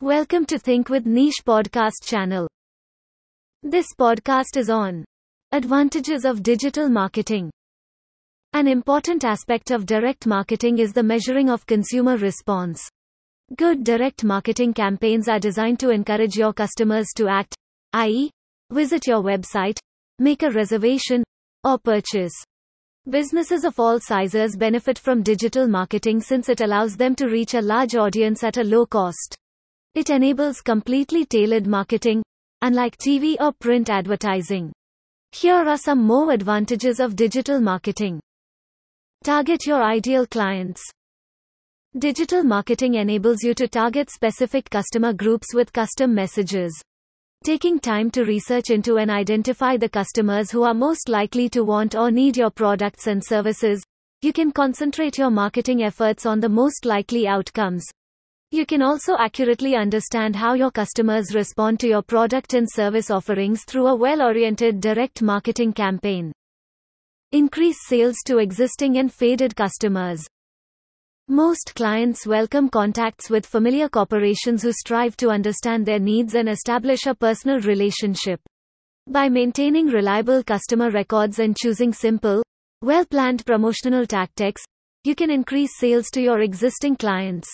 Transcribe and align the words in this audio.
Welcome 0.00 0.46
to 0.46 0.60
Think 0.60 0.90
with 0.90 1.06
Niche 1.06 1.42
podcast 1.44 2.04
channel. 2.04 2.46
This 3.64 3.88
podcast 3.98 4.56
is 4.56 4.70
on 4.70 5.04
advantages 5.50 6.24
of 6.24 6.44
digital 6.44 6.88
marketing. 6.88 7.50
An 8.52 8.68
important 8.68 9.24
aspect 9.24 9.72
of 9.72 9.86
direct 9.86 10.24
marketing 10.24 10.78
is 10.78 10.92
the 10.92 11.02
measuring 11.02 11.50
of 11.50 11.66
consumer 11.66 12.16
response. 12.16 12.80
Good 13.56 13.82
direct 13.82 14.22
marketing 14.22 14.72
campaigns 14.72 15.26
are 15.26 15.40
designed 15.40 15.80
to 15.80 15.90
encourage 15.90 16.36
your 16.36 16.52
customers 16.52 17.08
to 17.16 17.26
act, 17.26 17.56
i.e., 17.94 18.30
visit 18.70 19.04
your 19.08 19.20
website, 19.20 19.80
make 20.20 20.44
a 20.44 20.52
reservation, 20.52 21.24
or 21.64 21.76
purchase. 21.76 22.34
Businesses 23.10 23.64
of 23.64 23.80
all 23.80 23.98
sizes 23.98 24.56
benefit 24.56 24.96
from 24.96 25.24
digital 25.24 25.66
marketing 25.66 26.20
since 26.20 26.48
it 26.48 26.60
allows 26.60 26.96
them 26.96 27.16
to 27.16 27.26
reach 27.26 27.54
a 27.54 27.60
large 27.60 27.96
audience 27.96 28.44
at 28.44 28.58
a 28.58 28.62
low 28.62 28.86
cost. 28.86 29.36
It 29.98 30.10
enables 30.10 30.60
completely 30.60 31.24
tailored 31.24 31.66
marketing, 31.66 32.22
unlike 32.62 32.96
TV 32.98 33.34
or 33.40 33.50
print 33.50 33.90
advertising. 33.90 34.72
Here 35.32 35.56
are 35.56 35.76
some 35.76 36.04
more 36.04 36.30
advantages 36.30 37.00
of 37.00 37.16
digital 37.16 37.60
marketing. 37.60 38.20
Target 39.24 39.66
your 39.66 39.82
ideal 39.82 40.24
clients. 40.24 40.80
Digital 41.98 42.44
marketing 42.44 42.94
enables 42.94 43.42
you 43.42 43.54
to 43.54 43.66
target 43.66 44.08
specific 44.08 44.70
customer 44.70 45.12
groups 45.12 45.52
with 45.52 45.72
custom 45.72 46.14
messages. 46.14 46.80
Taking 47.42 47.80
time 47.80 48.08
to 48.12 48.24
research 48.24 48.70
into 48.70 48.98
and 48.98 49.10
identify 49.10 49.76
the 49.76 49.88
customers 49.88 50.52
who 50.52 50.62
are 50.62 50.74
most 50.74 51.08
likely 51.08 51.48
to 51.48 51.64
want 51.64 51.96
or 51.96 52.12
need 52.12 52.36
your 52.36 52.50
products 52.50 53.08
and 53.08 53.20
services, 53.20 53.82
you 54.22 54.32
can 54.32 54.52
concentrate 54.52 55.18
your 55.18 55.30
marketing 55.32 55.82
efforts 55.82 56.24
on 56.24 56.38
the 56.38 56.48
most 56.48 56.84
likely 56.84 57.26
outcomes. 57.26 57.84
You 58.50 58.64
can 58.64 58.80
also 58.80 59.14
accurately 59.18 59.76
understand 59.76 60.34
how 60.34 60.54
your 60.54 60.70
customers 60.70 61.34
respond 61.34 61.78
to 61.80 61.86
your 61.86 62.00
product 62.00 62.54
and 62.54 62.66
service 62.66 63.10
offerings 63.10 63.64
through 63.64 63.88
a 63.88 63.94
well-oriented 63.94 64.80
direct 64.80 65.20
marketing 65.20 65.74
campaign. 65.74 66.32
Increase 67.32 67.76
sales 67.86 68.16
to 68.24 68.38
existing 68.38 68.96
and 68.96 69.12
faded 69.12 69.54
customers. 69.54 70.26
Most 71.28 71.74
clients 71.74 72.26
welcome 72.26 72.70
contacts 72.70 73.28
with 73.28 73.44
familiar 73.44 73.86
corporations 73.86 74.62
who 74.62 74.72
strive 74.72 75.14
to 75.18 75.28
understand 75.28 75.84
their 75.84 75.98
needs 75.98 76.34
and 76.34 76.48
establish 76.48 77.04
a 77.04 77.14
personal 77.14 77.60
relationship. 77.60 78.40
By 79.06 79.28
maintaining 79.28 79.88
reliable 79.88 80.42
customer 80.42 80.90
records 80.90 81.38
and 81.38 81.54
choosing 81.54 81.92
simple, 81.92 82.42
well 82.80 83.04
planned 83.04 83.44
promotional 83.44 84.06
tactics, 84.06 84.62
you 85.04 85.14
can 85.14 85.30
increase 85.30 85.78
sales 85.78 86.06
to 86.12 86.22
your 86.22 86.40
existing 86.40 86.96
clients. 86.96 87.46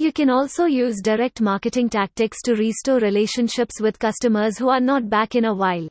You 0.00 0.12
can 0.12 0.30
also 0.30 0.66
use 0.66 1.00
direct 1.02 1.40
marketing 1.40 1.88
tactics 1.88 2.40
to 2.44 2.54
restore 2.54 3.00
relationships 3.00 3.80
with 3.80 3.98
customers 3.98 4.56
who 4.56 4.68
are 4.68 4.78
not 4.78 5.10
back 5.10 5.34
in 5.34 5.44
a 5.44 5.52
while. 5.52 5.88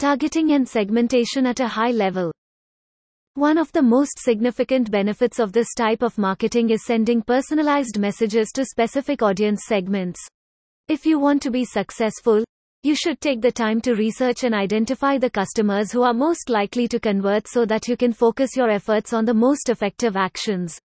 Targeting 0.00 0.50
and 0.50 0.68
segmentation 0.68 1.46
at 1.46 1.60
a 1.60 1.68
high 1.68 1.92
level. 1.92 2.32
One 3.34 3.58
of 3.58 3.70
the 3.70 3.82
most 3.82 4.18
significant 4.18 4.90
benefits 4.90 5.38
of 5.38 5.52
this 5.52 5.72
type 5.72 6.02
of 6.02 6.18
marketing 6.18 6.70
is 6.70 6.84
sending 6.84 7.22
personalized 7.22 7.96
messages 7.96 8.50
to 8.56 8.64
specific 8.64 9.22
audience 9.22 9.66
segments. 9.66 10.20
If 10.88 11.06
you 11.06 11.20
want 11.20 11.42
to 11.42 11.52
be 11.52 11.64
successful, 11.64 12.42
you 12.82 12.96
should 12.96 13.20
take 13.20 13.40
the 13.40 13.52
time 13.52 13.80
to 13.82 13.94
research 13.94 14.42
and 14.42 14.52
identify 14.52 15.16
the 15.16 15.30
customers 15.30 15.92
who 15.92 16.02
are 16.02 16.12
most 16.12 16.50
likely 16.50 16.88
to 16.88 16.98
convert 16.98 17.46
so 17.46 17.64
that 17.66 17.86
you 17.86 17.96
can 17.96 18.12
focus 18.12 18.56
your 18.56 18.68
efforts 18.68 19.12
on 19.12 19.24
the 19.24 19.34
most 19.34 19.68
effective 19.68 20.16
actions 20.16 20.80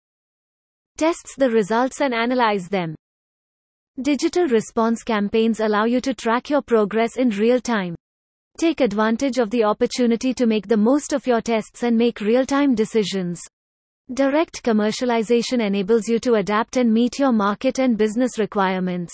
tests 1.01 1.33
the 1.35 1.49
results 1.49 1.99
and 1.99 2.13
analyze 2.13 2.67
them. 2.69 2.93
Digital 4.03 4.45
response 4.45 5.01
campaigns 5.01 5.59
allow 5.59 5.85
you 5.85 5.99
to 5.99 6.13
track 6.13 6.47
your 6.47 6.61
progress 6.61 7.17
in 7.17 7.29
real 7.29 7.59
time. 7.59 7.95
Take 8.59 8.81
advantage 8.81 9.39
of 9.39 9.49
the 9.49 9.63
opportunity 9.63 10.31
to 10.35 10.45
make 10.45 10.67
the 10.67 10.77
most 10.77 11.11
of 11.11 11.25
your 11.25 11.41
tests 11.41 11.81
and 11.81 11.97
make 11.97 12.21
real 12.21 12.45
time 12.45 12.75
decisions. 12.75 13.41
Direct 14.13 14.61
commercialization 14.61 15.65
enables 15.65 16.07
you 16.07 16.19
to 16.19 16.35
adapt 16.35 16.77
and 16.77 16.93
meet 16.93 17.17
your 17.17 17.31
market 17.31 17.79
and 17.79 17.97
business 17.97 18.37
requirements. 18.37 19.11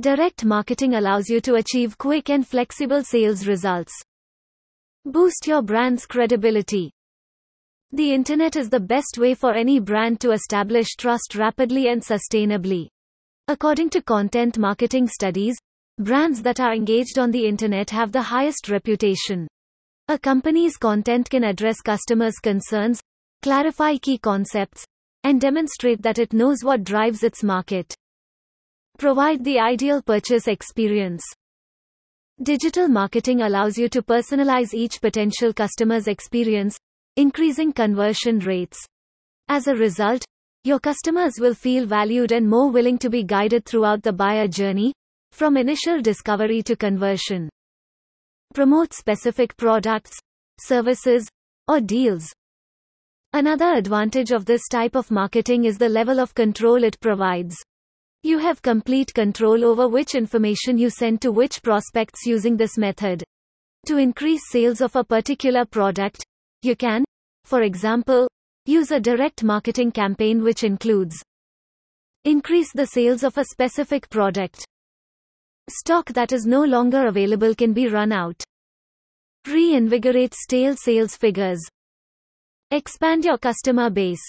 Direct 0.00 0.46
marketing 0.46 0.94
allows 0.94 1.28
you 1.28 1.42
to 1.42 1.56
achieve 1.56 1.98
quick 1.98 2.30
and 2.30 2.48
flexible 2.48 3.02
sales 3.02 3.46
results. 3.46 3.92
Boost 5.04 5.46
your 5.46 5.60
brand's 5.60 6.06
credibility. 6.06 6.90
The 7.94 8.14
internet 8.14 8.56
is 8.56 8.70
the 8.70 8.80
best 8.80 9.18
way 9.18 9.34
for 9.34 9.52
any 9.52 9.78
brand 9.78 10.18
to 10.20 10.30
establish 10.30 10.96
trust 10.96 11.34
rapidly 11.34 11.88
and 11.88 12.00
sustainably. 12.00 12.88
According 13.48 13.90
to 13.90 14.00
content 14.00 14.56
marketing 14.56 15.08
studies, 15.08 15.58
brands 15.98 16.40
that 16.40 16.58
are 16.58 16.72
engaged 16.72 17.18
on 17.18 17.30
the 17.30 17.46
internet 17.46 17.90
have 17.90 18.10
the 18.10 18.22
highest 18.22 18.70
reputation. 18.70 19.46
A 20.08 20.18
company's 20.18 20.78
content 20.78 21.28
can 21.28 21.44
address 21.44 21.82
customers' 21.82 22.38
concerns, 22.42 22.98
clarify 23.42 23.98
key 23.98 24.16
concepts, 24.16 24.86
and 25.22 25.38
demonstrate 25.38 26.00
that 26.00 26.18
it 26.18 26.32
knows 26.32 26.64
what 26.64 26.84
drives 26.84 27.22
its 27.22 27.42
market. 27.42 27.94
Provide 28.96 29.44
the 29.44 29.58
ideal 29.58 30.00
purchase 30.00 30.48
experience. 30.48 31.22
Digital 32.42 32.88
marketing 32.88 33.42
allows 33.42 33.76
you 33.76 33.90
to 33.90 34.00
personalize 34.00 34.72
each 34.72 35.02
potential 35.02 35.52
customer's 35.52 36.08
experience, 36.08 36.78
increasing 37.16 37.72
conversion 37.72 38.38
rates. 38.38 38.78
As 39.48 39.66
a 39.66 39.74
result, 39.74 40.24
your 40.64 40.78
customers 40.78 41.34
will 41.38 41.54
feel 41.54 41.86
valued 41.86 42.32
and 42.32 42.48
more 42.48 42.70
willing 42.70 42.96
to 42.98 43.10
be 43.10 43.22
guided 43.22 43.64
throughout 43.64 44.02
the 44.02 44.12
buyer 44.12 44.48
journey, 44.48 44.92
from 45.32 45.56
initial 45.56 46.00
discovery 46.00 46.62
to 46.62 46.76
conversion. 46.76 47.48
Promote 48.54 48.92
specific 48.92 49.56
products, 49.56 50.16
services, 50.60 51.26
or 51.68 51.80
deals. 51.80 52.32
Another 53.32 53.72
advantage 53.72 54.30
of 54.30 54.44
this 54.44 54.68
type 54.70 54.94
of 54.94 55.10
marketing 55.10 55.64
is 55.64 55.78
the 55.78 55.88
level 55.88 56.20
of 56.20 56.34
control 56.34 56.84
it 56.84 57.00
provides. 57.00 57.56
You 58.22 58.38
have 58.38 58.62
complete 58.62 59.12
control 59.14 59.64
over 59.64 59.88
which 59.88 60.14
information 60.14 60.78
you 60.78 60.90
send 60.90 61.20
to 61.22 61.32
which 61.32 61.62
prospects 61.62 62.20
using 62.24 62.56
this 62.56 62.78
method. 62.78 63.24
To 63.86 63.96
increase 63.96 64.42
sales 64.50 64.80
of 64.80 64.94
a 64.94 65.02
particular 65.02 65.64
product, 65.64 66.24
you 66.62 66.76
can, 66.76 67.04
for 67.44 67.62
example, 67.62 68.28
use 68.66 68.92
a 68.92 69.00
direct 69.00 69.42
marketing 69.42 69.90
campaign 69.90 70.42
which 70.42 70.62
includes 70.62 71.20
increase 72.24 72.72
the 72.72 72.86
sales 72.86 73.24
of 73.24 73.36
a 73.36 73.44
specific 73.44 74.08
product. 74.08 74.64
Stock 75.68 76.06
that 76.12 76.32
is 76.32 76.46
no 76.46 76.62
longer 76.62 77.06
available 77.08 77.54
can 77.54 77.72
be 77.72 77.88
run 77.88 78.12
out. 78.12 78.40
Reinvigorate 79.46 80.34
stale 80.34 80.76
sales 80.76 81.16
figures. 81.16 81.60
Expand 82.70 83.24
your 83.24 83.38
customer 83.38 83.90
base. 83.90 84.22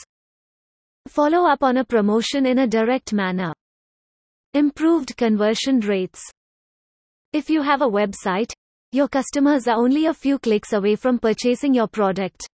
Follow 1.07 1.45
up 1.45 1.61
on 1.61 1.77
a 1.77 1.85
promotion 1.85 2.47
in 2.47 2.59
a 2.59 2.67
direct 2.67 3.13
manner. 3.13 3.53
Improved 4.55 5.15
conversion 5.17 5.79
rates. 5.81 6.21
If 7.31 7.49
you 7.49 7.61
have 7.61 7.81
a 7.81 7.89
website, 7.89 8.51
your 8.93 9.07
customers 9.07 9.67
are 9.67 9.75
only 9.75 10.05
a 10.05 10.13
few 10.13 10.37
clicks 10.37 10.71
away 10.71 10.95
from 10.95 11.17
purchasing 11.17 11.73
your 11.73 11.87
product. 11.87 12.47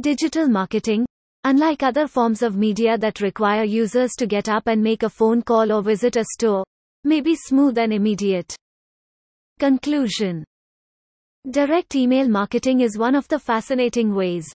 Digital 0.00 0.46
marketing, 0.46 1.04
unlike 1.42 1.82
other 1.82 2.06
forms 2.06 2.40
of 2.40 2.56
media 2.56 2.96
that 2.96 3.20
require 3.20 3.64
users 3.64 4.12
to 4.12 4.28
get 4.28 4.48
up 4.48 4.68
and 4.68 4.80
make 4.80 5.02
a 5.02 5.10
phone 5.10 5.42
call 5.42 5.72
or 5.72 5.82
visit 5.82 6.14
a 6.14 6.24
store, 6.34 6.62
may 7.02 7.20
be 7.20 7.34
smooth 7.34 7.76
and 7.78 7.92
immediate. 7.92 8.54
Conclusion 9.58 10.44
Direct 11.50 11.96
email 11.96 12.28
marketing 12.28 12.80
is 12.80 12.96
one 12.96 13.16
of 13.16 13.26
the 13.26 13.40
fascinating 13.40 14.14
ways. 14.14 14.46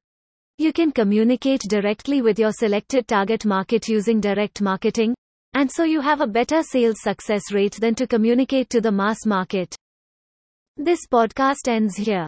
You 0.57 0.71
can 0.71 0.93
communicate 0.93 1.61
directly 1.67 2.21
with 2.21 2.39
your 2.39 2.53
selected 2.53 3.05
target 3.05 3.43
market 3.43 3.89
using 3.89 4.21
direct 4.21 4.61
marketing, 4.61 5.13
and 5.53 5.69
so 5.69 5.83
you 5.83 5.99
have 5.99 6.21
a 6.21 6.27
better 6.27 6.63
sales 6.63 7.01
success 7.01 7.51
rate 7.51 7.77
than 7.81 7.95
to 7.95 8.07
communicate 8.07 8.69
to 8.69 8.79
the 8.79 8.93
mass 8.93 9.25
market. 9.25 9.75
This 10.79 11.07
podcast 11.11 11.67
ends 11.67 11.95
here. 11.95 12.27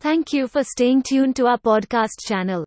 Thank 0.00 0.34
you 0.34 0.48
for 0.48 0.62
staying 0.62 1.02
tuned 1.02 1.34
to 1.36 1.46
our 1.46 1.56
podcast 1.58 2.20
channel. 2.20 2.62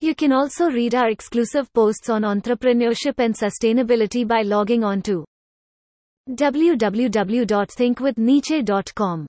You 0.00 0.14
can 0.14 0.32
also 0.32 0.70
read 0.70 0.94
our 0.94 1.10
exclusive 1.10 1.70
posts 1.74 2.08
on 2.08 2.22
entrepreneurship 2.22 3.18
and 3.18 3.34
sustainability 3.34 4.26
by 4.26 4.40
logging 4.40 4.84
on 4.84 5.02
to 5.02 5.26
www.thinkwithniche.com. 6.30 9.26